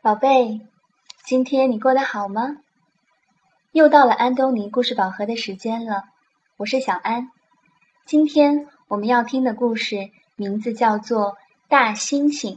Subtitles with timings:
[0.00, 0.60] 宝贝，
[1.24, 2.58] 今天你过得好吗？
[3.72, 6.04] 又到了安东尼故事宝盒的时间了，
[6.56, 7.32] 我是小安。
[8.06, 11.32] 今天我们要听的故事名字叫做
[11.68, 12.54] 《大猩猩》。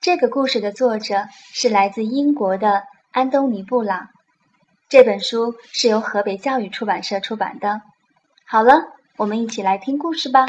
[0.00, 2.82] 这个故事的作者是来自英国的
[3.12, 4.08] 安东尼·布朗。
[4.88, 7.82] 这本书是由河北教育出版社出版的。
[8.44, 8.82] 好了，
[9.16, 10.44] 我们一起来听故事吧。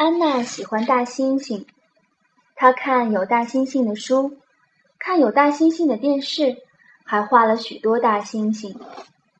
[0.00, 1.66] 安娜喜欢大猩猩，
[2.56, 4.38] 她看有大猩猩的书，
[4.98, 6.56] 看有大猩猩的电视，
[7.04, 8.80] 还画了许多大猩猩。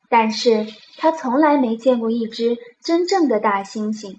[0.07, 4.17] 但是她从来没见过一只真正的大猩猩。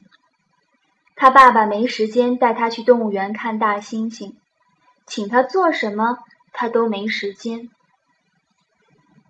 [1.14, 4.32] 他爸爸没时间带他去动物园看大猩猩，
[5.06, 6.18] 请他做什么
[6.52, 7.70] 他都没时间。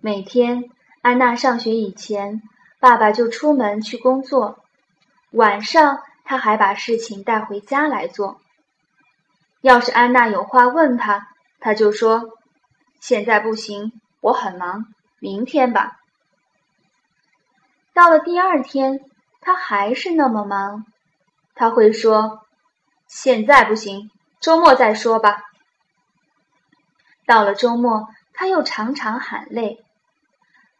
[0.01, 0.71] 每天，
[1.03, 2.41] 安娜上学以前，
[2.79, 4.57] 爸爸就出门去工作，
[5.29, 6.01] 晚上。
[6.23, 8.39] 他还把事情带回家来做。
[9.61, 11.27] 要是安娜有话问他，
[11.59, 12.37] 他就说
[12.99, 14.85] ：“现在不行，我很忙，
[15.19, 15.97] 明天吧。”
[17.93, 18.99] 到了第二天，
[19.39, 20.85] 他还是那么忙，
[21.55, 22.45] 他会说
[23.07, 24.09] ：“现在不行，
[24.41, 25.43] 周末再说吧。”
[27.25, 29.85] 到了周末，他又常常喊累。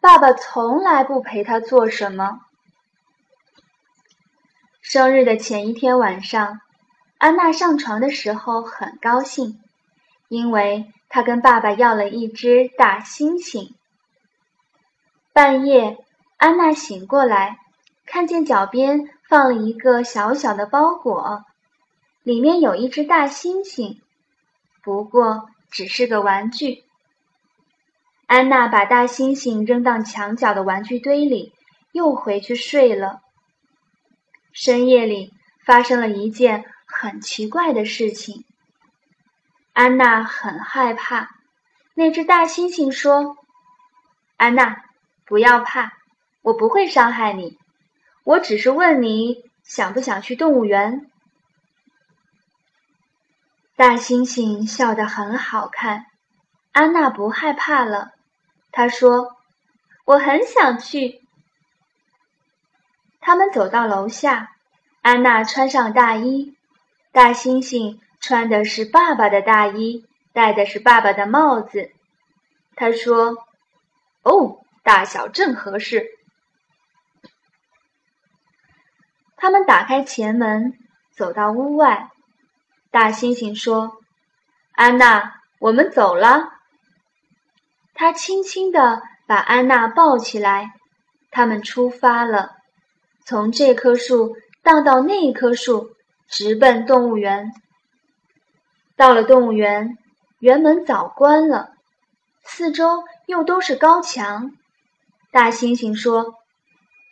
[0.01, 2.39] 爸爸从来不陪他做什么。
[4.83, 6.59] 生日的前一天晚上，
[7.17, 9.61] 安娜上床的时候很高兴，
[10.27, 13.71] 因为她跟爸爸要了一只大猩猩。
[15.31, 15.97] 半夜，
[16.35, 17.59] 安娜醒过来，
[18.05, 21.45] 看见脚边放了一个小小的包裹，
[22.21, 23.99] 里面有一只大猩猩，
[24.83, 26.83] 不过只是个玩具。
[28.27, 31.53] 安娜把大猩猩扔到墙角的玩具堆里，
[31.93, 33.21] 又回去睡了。
[34.53, 35.33] 深夜里
[35.65, 38.45] 发生了一件很奇怪的事情。
[39.73, 41.31] 安娜很害怕。
[41.95, 43.35] 那只大猩猩说
[44.37, 44.83] ：“安娜，
[45.25, 45.93] 不要怕，
[46.41, 47.57] 我不会伤害你。
[48.23, 51.09] 我只是问你想不想去动物园。”
[53.75, 56.05] 大猩猩笑得很好看。
[56.71, 58.11] 安娜不害怕了。
[58.71, 59.35] 她说
[60.05, 61.21] ：“我很想去。”
[63.25, 64.51] 他们走到楼下，
[65.01, 66.57] 安娜穿上大衣，
[67.13, 71.89] 大猩猩穿的是爸爸的大衣，戴的是爸爸的帽子。
[72.75, 73.37] 他说
[74.23, 76.05] ：“哦，大小正合适。”
[79.37, 80.73] 他们打开前门，
[81.15, 82.09] 走到屋外。
[82.91, 83.99] 大猩猩说
[84.75, 86.49] ：“安娜，我们走了。”
[87.95, 90.73] 他轻轻地把安娜抱起来，
[91.31, 92.57] 他们出发了。
[93.25, 95.95] 从这棵树荡到那棵树，
[96.27, 97.51] 直奔动物园。
[98.95, 99.97] 到了动物园，
[100.39, 101.71] 园门早关了，
[102.43, 104.51] 四周又都是高墙。
[105.31, 106.35] 大猩猩说：“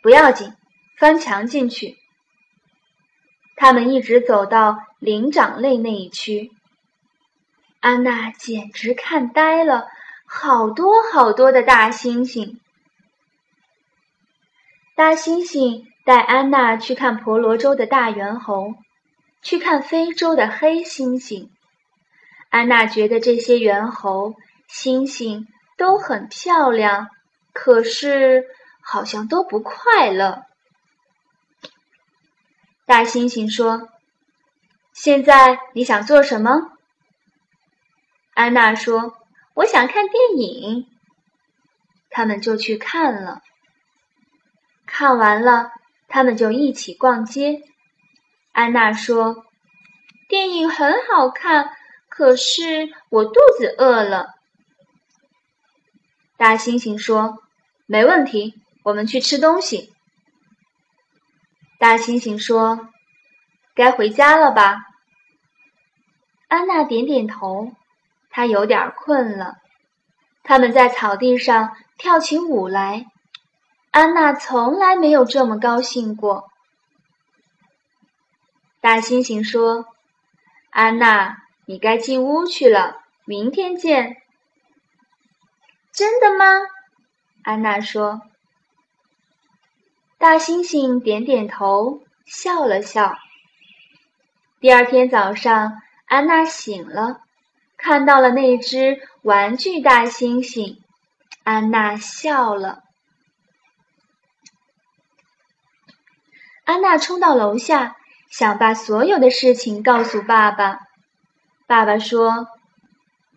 [0.02, 0.54] 不要紧，
[0.98, 1.96] 翻墙进去。”
[3.56, 6.50] 他们一直走到灵长类那一区。
[7.80, 9.88] 安娜简直看呆了，
[10.26, 12.58] 好多好多的大猩猩，
[14.94, 15.90] 大猩猩。
[16.04, 18.74] 带安娜去看婆罗洲的大猿猴，
[19.40, 21.48] 去看非洲的黑猩猩。
[22.50, 24.34] 安娜觉得这些猿猴、
[24.68, 25.46] 猩猩
[25.76, 27.08] 都很漂亮，
[27.52, 28.44] 可是
[28.80, 30.44] 好像都不快乐。
[32.84, 33.88] 大猩猩说
[34.92, 36.72] ：“现在你想做什么？”
[38.34, 39.14] 安娜说
[39.54, 40.88] ：“我想看电影。”
[42.10, 43.40] 他们就去看了。
[44.84, 45.70] 看完了。
[46.12, 47.62] 他们就一起逛街。
[48.52, 49.46] 安娜说
[50.28, 51.70] ：“电影很好看，
[52.10, 54.26] 可是我肚子饿了。”
[56.36, 57.38] 大猩猩说
[57.88, 59.94] ：“没问题，我们去吃东西。”
[61.80, 62.90] 大猩猩说
[63.74, 64.84] ：“该回家了吧？”
[66.48, 67.72] 安娜点点头，
[68.28, 69.54] 她有点困了。
[70.42, 73.06] 他们在草地上跳起舞来。
[73.92, 76.50] 安娜从来没有这么高兴过。
[78.80, 79.84] 大猩猩说
[80.72, 81.36] ：“安娜，
[81.66, 84.16] 你该进屋去了，明天见。”
[85.92, 86.46] 真的吗？
[87.42, 88.22] 安娜说。
[90.16, 93.18] 大猩猩点点头，笑了笑。
[94.58, 97.20] 第二天早上，安娜醒了，
[97.76, 100.78] 看到了那只玩具大猩猩，
[101.44, 102.84] 安娜笑了。
[106.72, 107.96] 安娜冲到楼下，
[108.30, 110.78] 想把所有的事情告诉爸爸。
[111.66, 112.48] 爸爸说：“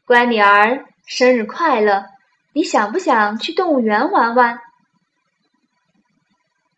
[0.08, 2.06] 乖女儿，生日快乐！
[2.54, 4.62] 你想不想去动物园玩玩？”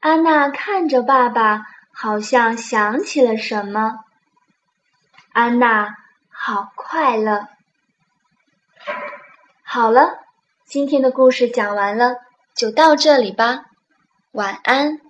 [0.01, 1.62] 安娜看着爸爸，
[1.94, 4.00] 好像想起了什么。
[5.33, 5.95] 安娜
[6.31, 7.48] 好快乐。
[9.62, 10.18] 好了，
[10.65, 12.15] 今天的故事讲完了，
[12.56, 13.65] 就到这里吧。
[14.31, 15.01] 晚安。